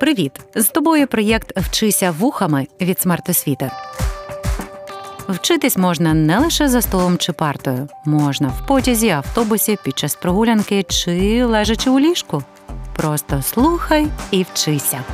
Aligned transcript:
Привіт! 0.00 0.32
З 0.54 0.68
тобою 0.68 1.06
проєкт 1.06 1.56
Вчися 1.56 2.10
вухами 2.10 2.66
від 2.80 3.00
смертосвіти. 3.00 3.70
Вчитись 5.28 5.76
можна 5.76 6.14
не 6.14 6.38
лише 6.38 6.68
за 6.68 6.82
столом 6.82 7.18
чи 7.18 7.32
партою, 7.32 7.88
можна 8.04 8.48
в 8.48 8.66
потязі, 8.66 9.08
автобусі, 9.08 9.78
під 9.84 9.98
час 9.98 10.14
прогулянки 10.14 10.82
чи 10.82 11.44
лежачи 11.44 11.90
у 11.90 12.00
ліжку. 12.00 12.42
Просто 12.96 13.42
слухай 13.42 14.06
і 14.30 14.42
вчися. 14.42 15.04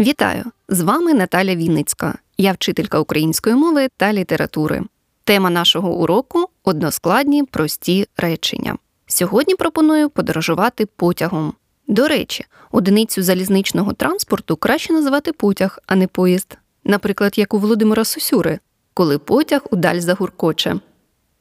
Вітаю! 0.00 0.44
З 0.68 0.80
вами 0.80 1.14
Наталя 1.14 1.54
Вінницька. 1.54 2.18
Я 2.38 2.52
вчителька 2.52 2.98
української 2.98 3.56
мови 3.56 3.88
та 3.96 4.12
літератури. 4.12 4.82
Тема 5.24 5.50
нашого 5.50 5.94
уроку 5.94 6.48
односкладні 6.64 7.44
прості 7.44 8.06
речення. 8.16 8.76
Сьогодні 9.06 9.54
пропоную 9.54 10.10
подорожувати 10.10 10.86
потягом. 10.86 11.52
До 11.86 12.08
речі, 12.08 12.44
одиницю 12.72 13.22
залізничного 13.22 13.92
транспорту 13.92 14.56
краще 14.56 14.92
називати 14.92 15.32
потяг, 15.32 15.78
а 15.86 15.96
не 15.96 16.06
поїзд, 16.06 16.58
наприклад, 16.84 17.38
як 17.38 17.54
у 17.54 17.58
Володимира 17.58 18.04
Сусюри, 18.04 18.58
коли 18.94 19.18
потяг 19.18 19.60
удаль 19.70 19.98
загуркоче. 19.98 20.80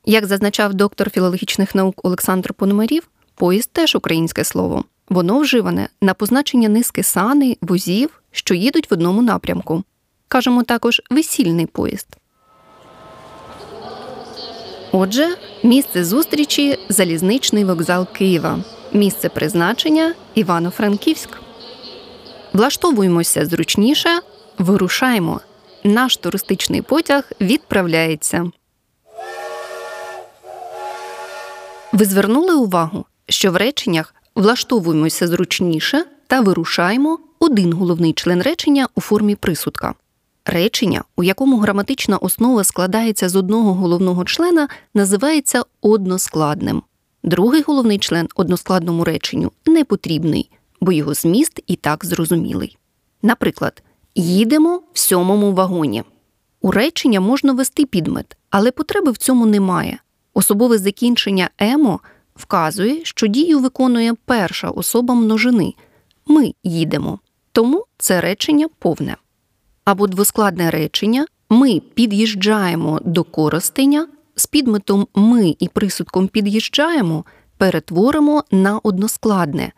Як 0.05 0.25
зазначав 0.25 0.73
доктор 0.73 1.09
філологічних 1.09 1.75
наук 1.75 2.05
Олександр 2.05 2.53
Пономарів, 2.53 3.07
поїзд 3.35 3.69
теж 3.71 3.95
українське 3.95 4.43
слово. 4.43 4.83
Воно 5.09 5.39
вживане 5.39 5.89
на 6.01 6.13
позначення 6.13 6.69
низки 6.69 7.03
сани, 7.03 7.57
вузів, 7.61 8.21
що 8.31 8.53
їдуть 8.53 8.91
в 8.91 8.93
одному 8.93 9.21
напрямку. 9.21 9.83
Кажемо 10.27 10.63
також 10.63 11.01
весільний 11.09 11.65
поїзд. 11.65 12.07
Отже, 14.91 15.35
місце 15.63 16.05
зустрічі 16.05 16.79
залізничний 16.89 17.65
вокзал 17.65 18.07
Києва. 18.07 18.59
Місце 18.95 19.29
призначення 19.29 20.13
Івано-Франківськ. 20.35 21.29
Влаштовуємося 22.53 23.45
зручніше, 23.45 24.19
вирушаємо. 24.57 25.41
Наш 25.83 26.17
туристичний 26.17 26.81
потяг 26.81 27.31
відправляється. 27.41 28.51
Ви 31.93 32.05
звернули 32.05 32.55
увагу, 32.55 33.05
що 33.29 33.51
в 33.51 33.55
реченнях 33.55 34.15
влаштовуємося 34.35 35.27
зручніше 35.27 36.05
та 36.27 36.41
вирушаємо 36.41 37.19
один 37.39 37.73
головний 37.73 38.13
член 38.13 38.41
речення 38.41 38.87
у 38.95 39.01
формі 39.01 39.35
присудка. 39.35 39.93
Речення, 40.45 41.03
у 41.15 41.23
якому 41.23 41.57
граматична 41.57 42.17
основа 42.17 42.63
складається 42.63 43.29
з 43.29 43.35
одного 43.35 43.73
головного 43.73 44.25
члена, 44.25 44.67
називається 44.93 45.63
односкладним. 45.81 46.83
Другий 47.25 47.61
головний 47.61 47.99
член 47.99 48.27
односкладному 48.35 49.03
реченню 49.03 49.51
не 49.65 49.83
потрібний, 49.83 50.49
бо 50.81 50.91
його 50.91 51.13
зміст 51.13 51.63
і 51.67 51.75
так 51.75 52.05
зрозумілий. 52.05 52.77
Наприклад, 53.21 53.83
їдемо 54.15 54.81
в 54.93 54.99
сьомому 54.99 55.53
вагоні. 55.53 56.03
У 56.61 56.71
речення 56.71 57.19
можна 57.19 57.53
вести 57.53 57.85
підмет, 57.85 58.37
але 58.49 58.71
потреби 58.71 59.11
в 59.11 59.17
цьому 59.17 59.45
немає. 59.45 59.99
Особове 60.33 60.77
закінчення 60.77 61.49
емо 61.57 61.99
вказує, 62.35 63.05
що 63.05 63.27
дію 63.27 63.59
виконує 63.59 64.13
перша 64.25 64.69
особа 64.69 65.13
множини. 65.13 65.73
Ми 66.27 66.53
їдемо. 66.63 67.19
Тому 67.51 67.85
це 67.97 68.21
речення 68.21 68.67
повне. 68.79 69.17
Або 69.85 70.07
двоскладне 70.07 70.71
речення 70.71 71.25
ми 71.49 71.81
під'їжджаємо 71.93 72.99
до 73.05 73.23
коростеня 73.23 74.07
з 74.35 74.45
підметом 74.45 75.07
ми 75.15 75.55
і 75.59 75.67
присудком 75.67 76.27
під'їжджаємо 76.27 77.25
перетворимо 77.57 78.43
на 78.51 78.79
односкладне. 78.83 79.71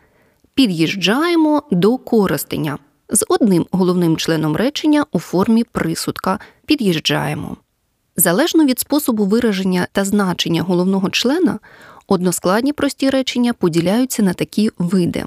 Під'їжджаємо 0.54 1.62
до 1.70 1.98
коростеня 1.98 2.78
з 3.08 3.24
одним 3.28 3.66
головним 3.70 4.16
членом 4.16 4.56
речення 4.56 5.06
у 5.12 5.18
формі 5.18 5.64
присудка 5.64 6.38
під'їжджаємо. 6.66 7.56
Залежно 8.16 8.64
від 8.64 8.78
способу 8.78 9.24
вираження 9.24 9.88
та 9.92 10.04
значення 10.04 10.62
головного 10.62 11.10
члена, 11.10 11.58
односкладні 12.06 12.72
прості 12.72 13.10
речення 13.10 13.52
поділяються 13.52 14.22
на 14.22 14.32
такі 14.32 14.70
види. 14.78 15.24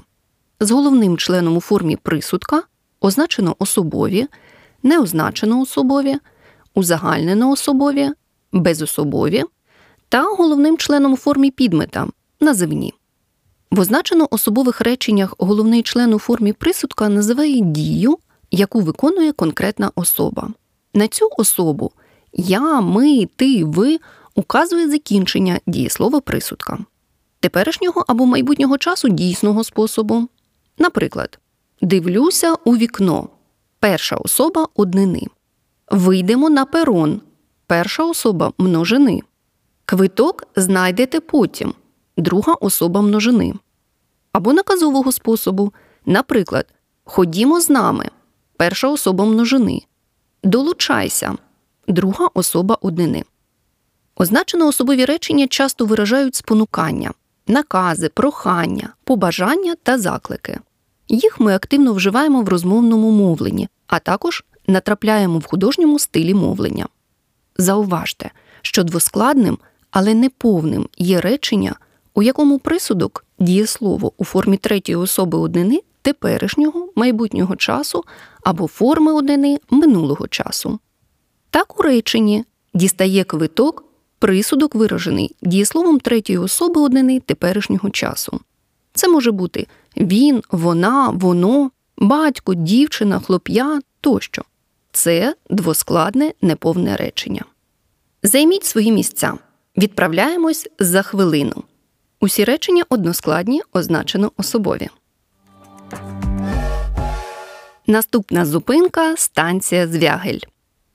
З 0.60 0.70
головним 0.70 1.16
членом 1.16 1.56
у 1.56 1.60
формі 1.60 1.96
присудка 1.96 2.62
означено 3.00 3.56
особові, 3.58 4.26
неозначено 4.82 5.60
особові, 5.60 6.16
узагальнено 6.74 7.50
особові, 7.50 8.08
безособові 8.52 9.44
та 10.08 10.22
головним 10.22 10.76
членом 10.76 11.12
у 11.12 11.16
формі 11.16 11.50
підмета 11.50 12.08
називні. 12.40 12.94
В 13.70 13.80
означено 13.80 14.28
особових 14.30 14.80
реченнях 14.80 15.34
головний 15.38 15.82
член 15.82 16.14
у 16.14 16.18
формі 16.18 16.52
присудка 16.52 17.08
називає 17.08 17.60
дію, 17.60 18.18
яку 18.50 18.80
виконує 18.80 19.32
конкретна 19.32 19.90
особа. 19.94 20.48
На 20.94 21.08
цю 21.08 21.28
особу 21.36 21.92
я, 22.32 22.80
ми, 22.80 23.26
ти, 23.36 23.64
ви 23.64 23.98
указує 24.34 24.90
закінчення 24.90 25.60
дієслова 25.66 26.20
присудка, 26.20 26.78
теперішнього 27.40 28.04
або 28.08 28.26
майбутнього 28.26 28.78
часу 28.78 29.08
дійсного 29.08 29.64
способу. 29.64 30.28
Наприклад, 30.78 31.38
дивлюся 31.80 32.54
у 32.64 32.76
вікно 32.76 33.28
перша 33.80 34.16
особа 34.16 34.66
однини. 34.74 35.26
Вийдемо 35.90 36.50
на 36.50 36.64
перон 36.64 37.20
перша 37.72 38.04
особа 38.04 38.52
множини. 38.58 39.22
Квиток 39.84 40.44
знайдете 40.56 41.20
потім 41.20 41.74
друга 42.16 42.54
особа 42.54 43.00
множини. 43.00 43.54
Або 44.32 44.52
наказового 44.52 45.12
способу, 45.12 45.72
наприклад, 46.06 46.66
Ходімо 47.04 47.60
з 47.60 47.70
нами 47.70 48.08
перша 48.56 48.88
особа 48.88 49.24
множини. 49.24 49.82
Долучайся 50.44 51.36
друга 51.88 52.28
особа 52.34 52.78
однини. 52.80 53.24
Означено 54.16 54.66
особові 54.66 55.04
речення 55.04 55.46
часто 55.46 55.86
виражають 55.86 56.34
спонукання, 56.34 57.12
накази, 57.46 58.08
прохання, 58.08 58.94
побажання 59.04 59.74
та 59.82 59.98
заклики. 59.98 60.60
Їх 61.08 61.40
ми 61.40 61.54
активно 61.54 61.92
вживаємо 61.92 62.42
в 62.42 62.48
розмовному 62.48 63.10
мовленні, 63.10 63.68
а 63.86 63.98
також 63.98 64.44
натрапляємо 64.66 65.38
в 65.38 65.46
художньому 65.46 65.98
стилі 65.98 66.34
мовлення. 66.34 66.86
Зауважте, 67.56 68.30
що 68.62 68.82
двоскладним, 68.84 69.58
але 69.90 70.14
не 70.14 70.28
повним 70.28 70.88
є 70.98 71.20
речення, 71.20 71.74
у 72.14 72.22
якому 72.22 72.58
присудок 72.58 73.24
дієслово 73.38 74.12
у 74.16 74.24
формі 74.24 74.56
третьої 74.56 74.96
особи 74.96 75.38
однини 75.38 75.80
теперішнього 76.02 76.88
майбутнього 76.96 77.56
часу 77.56 78.04
або 78.44 78.66
форми 78.66 79.12
однини 79.12 79.58
минулого 79.70 80.28
часу. 80.28 80.78
Так 81.50 81.80
у 81.80 81.82
реченні 81.82 82.44
дістає 82.74 83.24
квиток 83.24 83.84
присудок 84.18 84.74
виражений 84.74 85.36
дієсловом 85.42 86.00
третьої 86.00 86.38
особи 86.38 86.80
однини 86.80 87.20
теперішнього 87.20 87.90
часу. 87.90 88.40
Це 88.94 89.08
може 89.08 89.30
бути 89.30 89.66
він, 89.96 90.42
вона, 90.50 91.10
воно, 91.10 91.70
батько, 91.98 92.54
дівчина, 92.54 93.20
хлоп'я 93.20 93.80
тощо. 94.00 94.42
Це 94.92 95.34
двоскладне 95.50 96.32
неповне 96.42 96.96
речення. 96.96 97.44
Займіть 98.22 98.64
свої 98.64 98.92
місця. 98.92 99.34
Відправляємось 99.76 100.68
за 100.78 101.02
хвилину. 101.02 101.64
Усі 102.20 102.44
речення 102.44 102.82
односкладні 102.88 103.62
означено 103.72 104.32
особові. 104.36 104.88
Наступна 107.86 108.46
зупинка 108.46 109.16
станція 109.16 109.88
Звягель. 109.88 110.38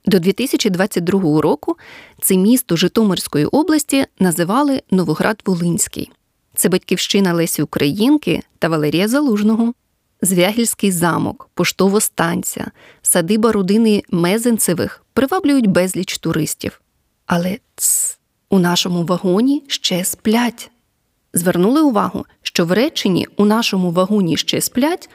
До 0.06 0.20
2022 0.20 1.42
року 1.42 1.78
це 2.22 2.38
місто 2.38 2.76
Житомирської 2.76 3.46
області 3.46 4.06
називали 4.20 4.82
Новоград 4.92 5.42
Волинський. 5.46 6.12
Це 6.56 6.70
батьківщина 6.70 7.34
Лесі 7.34 7.62
Українки 7.62 8.42
та 8.60 8.70
Валерія 8.70 9.08
Залужного. 9.08 9.74
Звягільський 10.22 10.92
замок, 10.92 11.50
поштова 11.54 12.02
станція, 12.02 12.68
садиба 13.02 13.52
родини 13.52 14.04
Мезенцевих 14.10 15.04
приваблюють 15.14 15.68
безліч 15.68 16.18
туристів. 16.18 16.82
Але 17.26 17.58
ц, 17.76 18.18
у 18.50 18.60
нашому 18.60 19.06
вагоні 19.06 19.64
ще 19.68 20.04
сплять. 20.04 20.72
Звернули 21.34 21.82
увагу, 21.82 22.26
що 22.42 22.66
в 22.66 22.72
реченні 22.72 23.28
у 23.38 23.46
нашому 23.46 23.92
вагоні 23.92 24.38
ще 24.38 24.62
сплять 24.62 25.10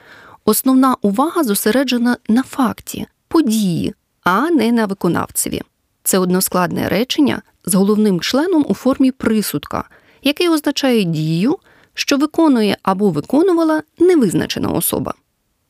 основна 0.44 0.96
увага 1.02 1.44
зосереджена 1.44 2.16
на 2.28 2.42
факті, 2.42 3.06
події, 3.28 3.94
а 4.24 4.50
не 4.50 4.72
на 4.72 4.86
виконавцеві. 4.86 5.62
Це 6.02 6.18
односкладне 6.18 6.88
речення 6.88 7.42
з 7.64 7.74
головним 7.74 8.20
членом 8.20 8.64
у 8.68 8.74
формі 8.74 9.10
присудка, 9.10 9.84
який 10.22 10.48
означає 10.48 11.04
дію 11.04 11.58
що 11.94 12.16
виконує 12.16 12.76
або 12.82 13.10
виконувала 13.10 13.82
невизначена 13.98 14.68
особа. 14.68 15.14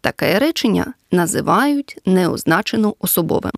Таке 0.00 0.38
речення 0.38 0.94
називають 1.10 1.98
неозначено 2.06 2.94
особовим. 2.98 3.52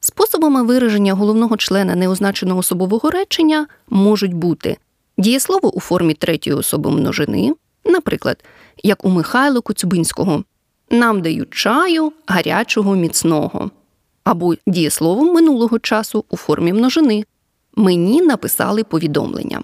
Способами 0.00 0.62
вираження 0.62 1.14
головного 1.14 1.56
члена 1.56 1.94
неозначеного 1.94 2.60
особового 2.60 3.10
речення 3.10 3.66
можуть 3.90 4.34
бути 4.34 4.76
дієслово 5.18 5.76
у 5.76 5.80
формі 5.80 6.14
третьої 6.14 6.56
особи 6.56 6.90
множини, 6.90 7.54
Наприклад, 7.84 8.44
як 8.82 9.04
у 9.04 9.08
Михайла 9.08 9.60
Коцюбинського 9.60 10.44
нам 10.90 11.22
дають 11.22 11.50
чаю 11.50 12.12
гарячого 12.26 12.94
міцного 12.94 13.70
або 14.24 14.54
дієсловом 14.66 15.34
минулого 15.34 15.78
часу 15.78 16.24
у 16.30 16.36
формі 16.36 16.72
множини. 16.72 17.24
Мені 17.76 18.22
написали 18.22 18.84
повідомлення. 18.84 19.62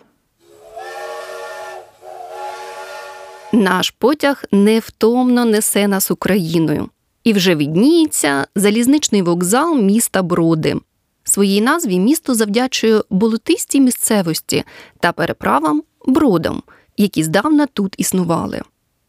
Наш 3.56 3.90
потяг 3.90 4.44
невтомно 4.52 5.44
несе 5.44 5.88
нас 5.88 6.10
Україною 6.10 6.88
і 7.24 7.32
вже 7.32 7.54
відніється 7.54 8.46
залізничний 8.56 9.22
вокзал 9.22 9.78
міста 9.78 10.22
Броди. 10.22 10.76
Своїй 11.24 11.60
назві 11.60 11.98
місто 11.98 12.34
завдячує 12.34 13.02
болотистій 13.10 13.80
місцевості 13.80 14.64
та 15.00 15.12
переправам 15.12 15.82
бродам, 16.06 16.62
які 16.96 17.22
здавна 17.22 17.66
тут 17.66 17.94
існували. 17.98 18.60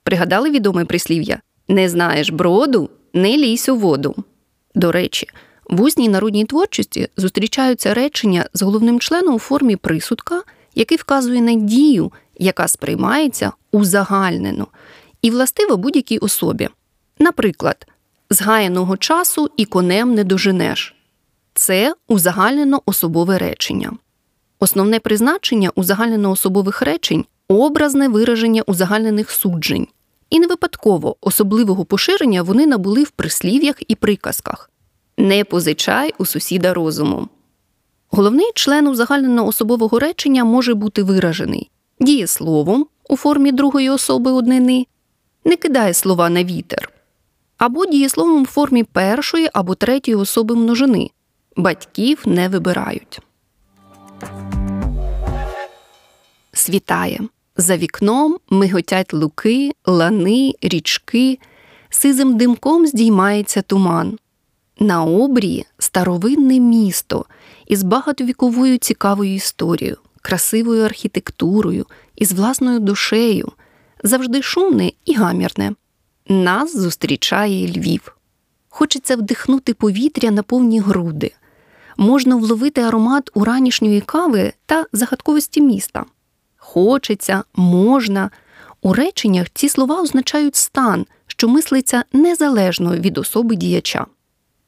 Пригадали 0.03 0.49
відоме 0.49 0.85
прислів'я 0.85 1.41
Не 1.67 1.89
знаєш 1.89 2.29
броду, 2.29 2.89
не 3.13 3.37
лізь 3.37 3.69
у 3.69 3.75
воду. 3.75 4.15
До 4.75 4.91
речі, 4.91 5.27
в 5.69 5.81
усній 5.81 6.09
народній 6.09 6.45
творчості 6.45 7.07
зустрічаються 7.17 7.93
речення 7.93 8.45
з 8.53 8.61
головним 8.61 8.99
членом 8.99 9.35
у 9.35 9.39
формі 9.39 9.75
присудка, 9.75 10.43
який 10.75 10.97
вказує 10.97 11.41
на 11.41 11.53
дію, 11.53 12.11
яка 12.39 12.67
сприймається 12.67 13.51
узагальнено, 13.71 14.67
і 15.21 15.31
властиво 15.31 15.77
будь-якій 15.77 16.17
особі. 16.17 16.69
Наприклад, 17.19 17.87
згаяного 18.29 18.97
часу 18.97 19.49
і 19.57 19.65
конем 19.65 20.13
не 20.13 20.23
доженеш. 20.23 20.95
Це 21.53 21.95
узагальнено 22.07 22.81
особове 22.85 23.37
речення. 23.37 23.91
Основне 24.59 24.99
призначення 24.99 25.71
узагальнено 25.75 26.31
особових 26.31 26.81
речень 26.81 27.25
образне 27.47 28.07
вираження 28.07 28.61
узагальнених 28.61 29.31
суджень. 29.31 29.87
І 30.29 30.39
не 30.39 30.47
випадково 30.47 31.15
особливого 31.21 31.85
поширення 31.85 32.41
вони 32.41 32.67
набули 32.67 33.03
в 33.03 33.09
прислів'ях 33.09 33.75
і 33.87 33.95
приказках 33.95 34.69
не 35.17 35.43
позичай 35.43 36.13
у 36.17 36.25
сусіда 36.25 36.73
розуму. 36.73 37.27
Головний 38.09 38.51
член 38.55 38.87
узагальненого 38.87 39.47
особового 39.47 39.99
речення 39.99 40.43
може 40.43 40.73
бути 40.73 41.03
виражений 41.03 41.71
дієсловом 41.99 42.87
у 43.09 43.17
формі 43.17 43.51
другої 43.51 43.89
особи 43.89 44.31
однини, 44.31 44.87
не 45.45 45.55
кидає 45.55 45.93
слова 45.93 46.29
на 46.29 46.43
вітер, 46.43 46.91
або 47.57 47.85
дієсловом 47.85 48.41
у 48.41 48.45
формі 48.45 48.83
першої 48.83 49.49
або 49.53 49.75
третьої 49.75 50.15
особи 50.15 50.55
множини. 50.55 51.09
Батьків 51.55 52.21
не 52.25 52.49
вибирають. 52.49 53.19
Світає. 56.53 57.19
За 57.57 57.77
вікном 57.77 58.37
миготять 58.49 59.13
луки, 59.13 59.71
лани, 59.85 60.53
річки, 60.61 61.39
сизим 61.89 62.37
димком 62.37 62.87
здіймається 62.87 63.61
туман. 63.61 64.17
На 64.79 65.03
обрії 65.03 65.65
старовинне 65.77 66.59
місто 66.59 67.25
із 67.67 67.83
багатовіковою 67.83 68.77
цікавою 68.77 69.33
історією, 69.33 69.97
красивою 70.27 70.85
архітектурою, 70.85 71.85
із 72.15 72.31
власною 72.31 72.79
душею, 72.79 73.51
завжди 74.03 74.41
шумне 74.41 74.91
і 75.05 75.13
гамірне. 75.13 75.71
Нас 76.27 76.77
зустрічає 76.77 77.67
Львів. 77.67 78.17
Хочеться 78.69 79.15
вдихнути 79.15 79.73
повітря 79.73 80.31
на 80.31 80.43
повні 80.43 80.79
груди. 80.79 81.31
Можна 81.97 82.35
вловити 82.35 82.81
аромат 82.81 83.29
уранішньої 83.33 84.01
кави 84.01 84.53
та 84.65 84.85
загадковості 84.93 85.61
міста. 85.61 86.05
Хочеться, 86.57 87.43
можна. 87.55 88.29
У 88.81 88.93
реченнях 88.93 89.47
ці 89.53 89.69
слова 89.69 90.01
означають 90.01 90.55
стан, 90.55 91.05
що 91.27 91.47
мислиться 91.47 92.03
незалежно 92.13 92.95
від 92.95 93.17
особи 93.17 93.55
діяча. 93.55 94.05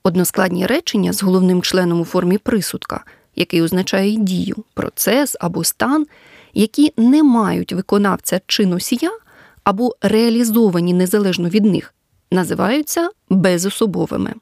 Односкладні 0.04 0.66
речення 0.66 1.14
з 1.14 1.24
головним 1.24 1.62
членом 1.62 2.02
у 2.02 2.06
формі 2.06 2.38
присудка, 2.38 3.04
який 3.40 3.62
означає 3.62 4.16
дію, 4.16 4.56
процес 4.74 5.36
або 5.40 5.64
стан, 5.64 6.08
які 6.54 6.94
не 6.98 7.24
мають 7.24 7.74
виконавця 7.74 8.42
чи 8.48 8.66
носія 8.66 9.12
або 9.64 9.96
реалізовані 10.02 10.94
незалежно 10.94 11.50
від 11.50 11.66
них, 11.66 11.94
називаються 12.32 13.10
безособовими. 13.30 14.34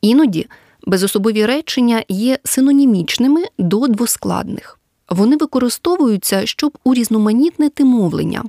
Іноді 0.00 0.46
безособові 0.86 1.46
речення 1.46 2.02
є 2.08 2.38
синонімічними 2.44 3.44
до 3.58 3.88
двоскладних. 3.88 4.78
Вони 5.08 5.36
використовуються, 5.36 6.46
щоб 6.46 6.78
урізноманітнити 6.84 7.84
мовлення. 7.84 8.44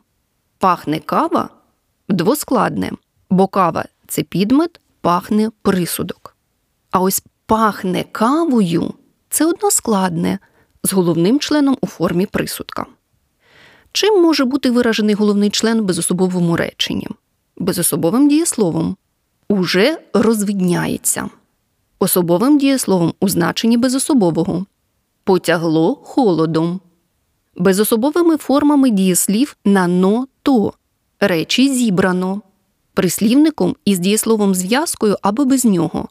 Пахне 0.57 0.99
кава 0.99 1.49
двоскладне, 2.09 2.91
бо 3.29 3.47
кава 3.47 3.85
це 4.07 4.23
підмет, 4.23 4.79
пахне 5.01 5.51
присудок. 5.61 6.35
А 6.91 6.99
ось 6.99 7.23
пахне 7.45 8.05
кавою 8.11 8.93
це 9.33 9.45
односкладне 9.45 10.39
з 10.83 10.93
головним 10.93 11.39
членом 11.39 11.77
у 11.81 11.87
формі 11.87 12.25
присудка. 12.25 12.85
Чим 13.91 14.21
може 14.21 14.45
бути 14.45 14.71
виражений 14.71 15.15
головний 15.15 15.49
член 15.49 15.81
в 15.81 15.83
безособовому 15.83 16.55
реченні? 16.55 17.07
Безособовим 17.57 18.29
дієсловом. 18.29 18.95
Уже 19.49 19.97
розвидняється, 20.13 21.29
особовим 21.99 22.57
дієсловом 22.57 23.13
у 23.19 23.29
значенні 23.29 23.77
безособового 23.77 24.65
потягло 25.23 25.95
холодом, 25.95 26.79
безособовими 27.55 28.37
формами 28.37 28.89
дієслів 28.89 29.57
на 29.65 29.87
но 29.87 30.27
то. 30.43 30.73
Речі 31.19 31.73
зібрано, 31.73 32.41
прислівником 32.93 33.75
із 33.85 33.99
дієсловом 33.99 34.55
зв'язкою 34.55 35.17
або 35.21 35.45
без 35.45 35.65
нього. 35.65 36.07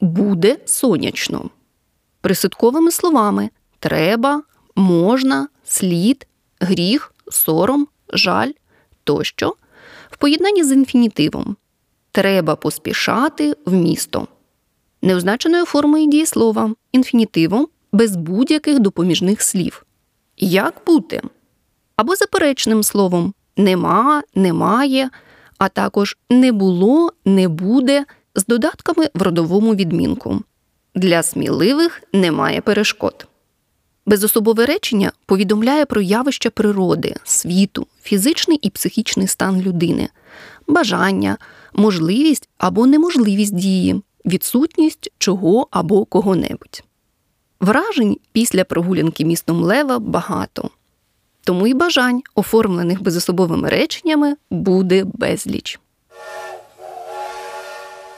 Буде 0.00 0.58
сонячно, 0.64 1.50
присудковими 2.20 2.90
словами 2.90 3.50
треба, 3.78 4.42
можна, 4.76 5.48
слід, 5.64 6.26
гріх, 6.60 7.14
сором, 7.30 7.86
жаль 8.12 8.50
тощо 9.04 9.56
в 10.10 10.16
поєднанні 10.16 10.64
з 10.64 10.72
інфінітивом 10.72 11.56
треба 12.12 12.56
поспішати 12.56 13.54
в 13.66 13.72
місто, 13.72 14.28
неозначеною 15.02 15.64
формою 15.64 16.06
дієслова, 16.06 16.74
інфінітивом 16.92 17.68
без 17.92 18.16
будь-яких 18.16 18.78
допоміжних 18.78 19.42
слів. 19.42 19.86
Як 20.36 20.74
бути? 20.86 21.22
Або 21.96 22.16
заперечним 22.16 22.82
словом 22.82 23.34
нема, 23.56 24.22
немає, 24.34 25.10
а 25.58 25.68
також 25.68 26.16
не 26.30 26.52
було, 26.52 27.12
не 27.24 27.48
буде 27.48 28.04
з 28.34 28.46
додатками 28.46 29.08
в 29.14 29.22
родовому 29.22 29.74
відмінку. 29.74 30.42
Для 30.94 31.22
сміливих 31.22 32.02
немає 32.12 32.60
перешкод. 32.60 33.26
Безособове 34.06 34.66
речення 34.66 35.12
повідомляє 35.26 35.86
про 35.86 36.00
явища 36.00 36.50
природи, 36.50 37.14
світу, 37.24 37.86
фізичний 38.02 38.58
і 38.62 38.70
психічний 38.70 39.26
стан 39.26 39.60
людини, 39.60 40.08
бажання, 40.66 41.38
можливість 41.72 42.48
або 42.58 42.86
неможливість 42.86 43.54
дії, 43.54 44.02
відсутність 44.26 45.12
чого 45.18 45.68
або 45.70 46.04
кого-небудь. 46.04 46.84
Вражень 47.60 48.16
після 48.32 48.64
прогулянки 48.64 49.24
містом 49.24 49.62
Лева 49.62 49.98
багато, 49.98 50.70
тому 51.44 51.66
і 51.66 51.74
бажань, 51.74 52.22
оформлених 52.34 53.02
безособовими 53.02 53.68
реченнями, 53.68 54.36
буде 54.50 55.04
безліч. 55.04 55.80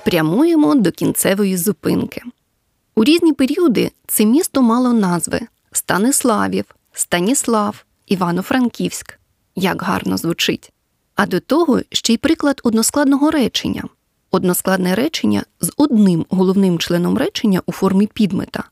Прямуємо 0.04 0.74
до 0.74 0.90
кінцевої 0.90 1.56
зупинки. 1.56 2.22
У 2.94 3.04
різні 3.04 3.32
періоди 3.32 3.90
це 4.06 4.24
місто 4.24 4.62
мало 4.62 4.92
назви 4.92 5.40
Станиславів, 5.72 6.64
Станіслав, 6.92 7.84
Івано-Франківськ. 8.06 9.18
Як 9.56 9.82
гарно 9.82 10.16
звучить. 10.16 10.72
А 11.14 11.26
до 11.26 11.40
того 11.40 11.80
ще 11.90 12.12
й 12.12 12.16
приклад 12.16 12.60
односкладного 12.64 13.30
речення. 13.30 13.84
Односкладне 14.30 14.94
речення 14.94 15.42
з 15.60 15.72
одним 15.76 16.26
головним 16.30 16.78
членом 16.78 17.18
речення 17.18 17.62
у 17.66 17.72
формі 17.72 18.06
підмета, 18.06 18.64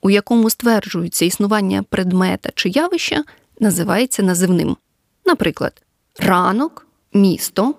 у 0.00 0.10
якому 0.10 0.50
стверджується 0.50 1.24
існування 1.24 1.82
предмета 1.82 2.50
чи 2.54 2.68
явища, 2.68 3.24
називається 3.60 4.22
називним. 4.22 4.76
Наприклад, 5.26 5.82
ранок, 6.18 6.86
місто. 7.12 7.74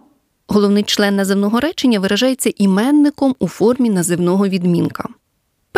Головний 0.48 0.84
член 0.84 1.16
називного 1.16 1.60
речення 1.60 2.00
виражається 2.00 2.52
іменником 2.58 3.36
у 3.40 3.48
формі 3.48 3.90
називного 3.90 4.48
відмінка. 4.48 5.10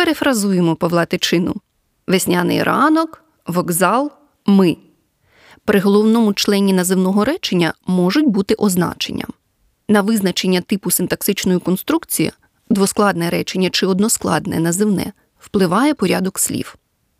Перефразуємо 0.00 0.76
Павла 0.76 1.04
Тичину 1.04 1.54
весняний 2.06 2.62
ранок, 2.62 3.24
вокзал, 3.46 4.10
ми. 4.46 4.76
При 5.64 5.80
головному 5.80 6.32
члені 6.32 6.72
називного 6.72 7.24
речення 7.24 7.74
можуть 7.86 8.26
бути 8.26 8.54
означення. 8.54 9.24
На 9.88 10.00
визначення 10.00 10.60
типу 10.60 10.90
синтаксичної 10.90 11.58
конструкції 11.58 12.32
двоскладне 12.70 13.30
речення 13.30 13.70
чи 13.70 13.86
односкладне 13.86 14.60
називне 14.60 15.12
впливає 15.38 15.94
порядок 15.94 16.38
слів. 16.38 16.76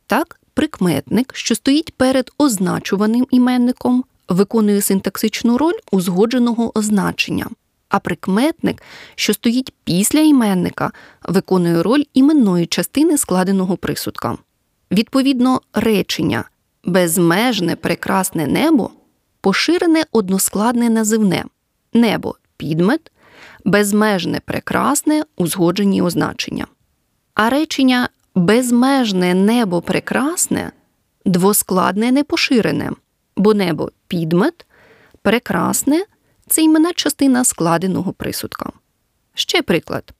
Так, 0.06 0.40
прикметник, 0.54 1.32
що 1.36 1.54
стоїть 1.54 1.94
перед 1.96 2.30
означуваним 2.38 3.26
іменником, 3.30 4.04
виконує 4.28 4.82
синтаксичну 4.82 5.58
роль 5.58 5.78
узгодженого 5.90 6.78
означення, 6.78 7.46
а 7.90 7.98
прикметник, 7.98 8.82
що 9.14 9.34
стоїть 9.34 9.74
після 9.84 10.20
іменника, 10.20 10.90
виконує 11.28 11.82
роль 11.82 12.02
іменної 12.14 12.66
частини 12.66 13.18
складеного 13.18 13.76
присудка. 13.76 14.38
Відповідно, 14.90 15.60
речення 15.74 16.44
безмежне 16.84 17.76
прекрасне 17.76 18.46
небо 18.46 18.90
поширене 19.40 20.04
односкладне 20.12 20.90
називне 20.90 21.44
небо 21.92 22.34
підмет, 22.56 23.12
безмежне 23.64 24.40
прекрасне 24.44 25.24
узгоджені 25.36 26.02
означення. 26.02 26.66
А 27.34 27.50
речення 27.50 28.08
безмежне 28.34 29.34
небо 29.34 29.80
прекрасне 29.80 30.72
двоскладне 31.24 32.12
непоширене, 32.12 32.90
бо 33.36 33.54
небо 33.54 33.90
підмет, 34.08 34.66
прекрасне 35.22 36.04
це 36.50 36.62
імена 36.62 36.92
частина 36.92 37.44
складеного 37.44 38.12
присудка. 38.12 38.72
Ще 39.34 39.62
приклад. 39.62 40.12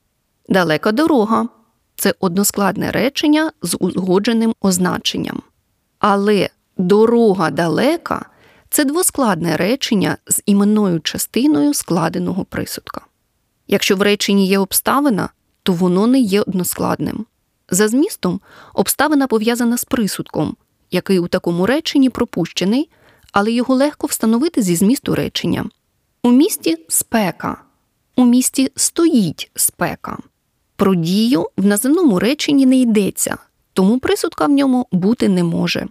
Далека 0.49 0.93
дорога 0.93 1.49
це 1.97 2.15
односкладне 2.21 2.91
речення 2.91 3.53
з 3.63 3.77
узгодженим 3.81 4.55
означенням. 4.61 5.43
Але 5.99 6.51
дорога 6.77 7.51
далека 7.51 8.27
це 8.69 8.85
двоскладне 8.85 9.57
речення 9.57 10.17
з 10.27 10.43
іменною 10.47 11.01
частиною 11.01 11.75
складеного 11.75 12.45
присудка. 12.45 13.01
Якщо 13.69 13.97
в 13.97 14.03
реченні 14.03 14.49
є 14.49 14.59
обставина, 14.59 15.29
то 15.63 15.73
воно 15.73 16.07
не 16.07 16.21
є 16.21 16.41
односкладним. 16.41 17.27
За 17.71 17.89
змістом, 17.89 18.41
обставина 18.75 19.27
пов'язана 19.27 19.77
з 19.77 19.85
присудком, 19.85 20.57
який 20.91 21.19
у 21.19 21.29
такому 21.29 21.67
реченні 21.67 22.11
пропущений, 22.11 22.91
але 23.33 23.53
його 23.53 23.75
легко 23.75 24.07
встановити 24.07 24.63
зі 24.63 24.77
змісту 24.77 25.15
речення. 25.15 25.65
У 26.23 26.31
місті 26.31 26.77
спека, 26.89 27.63
у 28.17 28.25
місті 28.25 28.73
стоїть 28.77 29.51
спека. 29.55 30.19
Про 30.77 30.95
дію 30.95 31.49
в 31.57 31.67
наземному 31.67 32.19
реченні 32.19 32.67
не 32.67 32.77
йдеться, 32.77 33.39
тому 33.73 33.99
присудка 33.99 34.47
в 34.47 34.51
ньому 34.51 34.87
бути 34.93 35.29
не 35.29 35.45
може. 35.45 35.87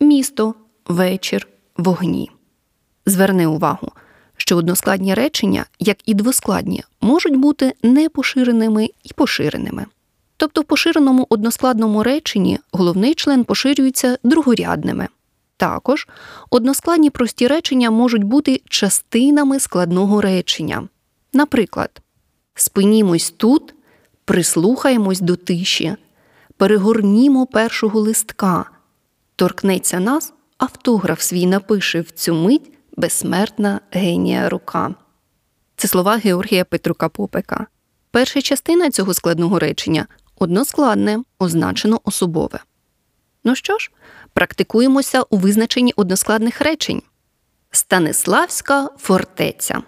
Місто, 0.00 0.54
вечір, 0.86 1.48
вогні. 1.76 2.30
Зверни 3.06 3.46
увагу, 3.46 3.92
що 4.36 4.56
односкладні 4.56 5.14
речення, 5.14 5.66
як 5.78 6.08
і 6.08 6.14
двоскладні, 6.14 6.84
можуть 7.00 7.36
бути 7.36 7.72
непоширеними 7.82 8.90
і 9.04 9.12
поширеними. 9.14 9.86
Тобто 10.36 10.60
в 10.60 10.64
поширеному 10.64 11.26
односкладному 11.30 12.02
реченні 12.02 12.58
головний 12.72 13.14
член 13.14 13.44
поширюється 13.44 14.18
другорядними. 14.24 15.08
Також 15.56 16.08
односкладні 16.50 17.10
прості 17.10 17.48
речення 17.48 17.90
можуть 17.90 18.24
бути 18.24 18.62
частинами 18.68 19.60
складного 19.60 20.20
речення. 20.20 20.88
Наприклад, 21.32 22.00
спинімось 22.54 23.30
тут, 23.30 23.74
прислухаємось 24.24 25.20
до 25.20 25.36
тиші, 25.36 25.96
перегорнімо 26.56 27.46
першого 27.46 28.00
листка, 28.00 28.70
торкнеться 29.36 30.00
нас, 30.00 30.32
автограф 30.58 31.20
свій 31.20 31.46
напише 31.46 32.00
в 32.00 32.10
цю 32.10 32.34
мить 32.34 32.72
безсмертна 32.96 33.80
генія 33.90 34.48
рука. 34.48 34.94
Це 35.76 35.88
слова 35.88 36.16
Георгія 36.16 36.64
Петрука 36.64 37.08
Попека. 37.08 37.66
Перша 38.10 38.42
частина 38.42 38.90
цього 38.90 39.14
складного 39.14 39.58
речення 39.58 40.06
односкладне, 40.38 41.22
означено 41.38 42.00
особове. 42.04 42.60
Ну 43.46 43.54
що 43.54 43.78
ж, 43.78 43.90
практикуємося 44.32 45.22
у 45.22 45.36
визначенні 45.36 45.92
односкладних 45.96 46.60
речень. 46.60 47.02
Станиславська 47.70 48.88
фортеця. 48.98 49.82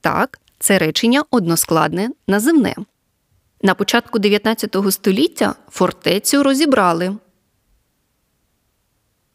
Так, 0.00 0.40
це 0.58 0.78
речення 0.78 1.24
односкладне 1.30 2.10
називне. 2.26 2.74
На 3.62 3.74
початку 3.74 4.18
19 4.18 4.76
століття 4.90 5.54
фортецю 5.70 6.42
розібрали. 6.42 7.16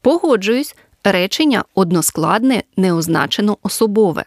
Погоджуюсь, 0.01 0.75
речення 1.03 1.63
односкладне 1.75 2.63
неозначено 2.77 3.57
особове. 3.61 4.25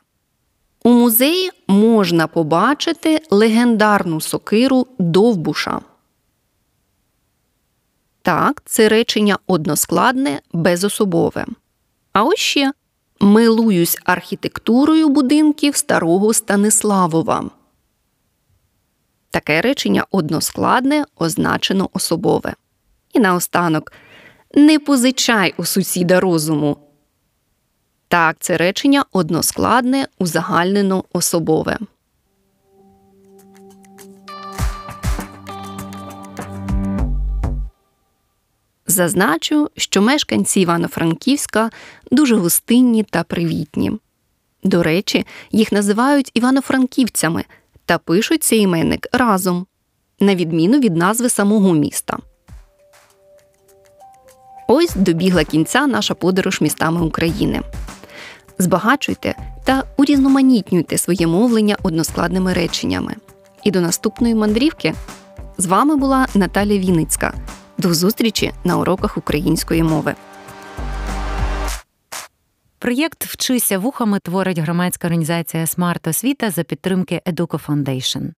У 0.85 0.91
музеї 0.91 1.51
можна 1.67 2.27
побачити 2.27 3.23
легендарну 3.31 4.21
сокиру 4.21 4.87
довбуша. 4.99 5.81
Так, 8.27 8.63
це 8.65 8.89
речення 8.89 9.39
односкладне, 9.47 10.41
безособове. 10.53 11.47
А 12.13 12.25
ось 12.25 12.39
ще 12.39 12.73
милуюсь 13.21 13.99
архітектурою 14.05 15.09
будинків 15.09 15.77
старого 15.77 16.35
Станиславова. 16.35 17.51
Таке 19.31 19.61
речення 19.61 20.05
односкладне, 20.11 21.05
означено 21.17 21.91
особове. 21.93 22.55
І 23.13 23.21
наостанок 23.21 23.93
не 24.55 24.79
позичай 24.79 25.55
у 25.57 25.65
сусіда 25.65 26.21
розуму. 26.21 26.77
Так, 28.09 28.37
це 28.41 28.57
речення 28.57 29.05
односкладне, 29.13 30.09
узагальнено 30.19 31.05
особове. 31.13 31.79
Зазначу, 38.97 39.71
що 39.77 40.03
мешканці 40.03 40.61
Івано-Франківська 40.61 41.71
дуже 42.11 42.37
гостинні 42.37 43.03
та 43.03 43.23
привітні. 43.23 43.93
До 44.65 44.83
речі, 44.83 45.27
їх 45.53 45.73
називають 45.73 46.31
івано-франківцями 46.35 47.45
та 47.85 47.99
пишуть 47.99 48.43
цей 48.43 48.61
іменник 48.61 49.07
разом, 49.13 49.67
на 50.21 50.35
відміну 50.35 50.81
від 50.81 50.97
назви 50.97 51.29
самого 51.29 51.73
міста. 51.73 52.19
Ось 54.69 54.95
добігла 54.95 55.45
кінця 55.45 55.87
наша 55.87 56.15
подорож 56.15 56.61
містами 56.61 57.01
України. 57.01 57.63
Збагачуйте 58.59 59.35
та 59.65 59.85
урізноманітнюйте 59.97 60.99
своє 60.99 61.27
мовлення 61.27 61.77
односкладними 61.83 62.53
реченнями. 62.53 63.15
І 63.65 63.71
до 63.71 63.81
наступної 63.81 64.35
мандрівки 64.35 64.95
з 65.59 65.67
вами 65.67 65.97
була 65.97 66.27
Наталя 66.35 66.79
Вінницька. 66.79 67.35
До 67.79 67.95
зустрічі 67.95 68.53
на 68.65 68.79
уроках 68.79 69.17
української 69.19 69.83
мови. 69.83 70.15
Проєкт 72.79 73.25
Вчися 73.25 73.79
вухами 73.79 74.19
творить 74.19 74.59
громадська 74.59 75.07
організація 75.09 75.67
Смарт 75.67 76.07
Освіта 76.07 76.51
за 76.51 76.63
підтримки 76.63 77.21
Educo 77.27 77.67
Foundation. 77.67 78.31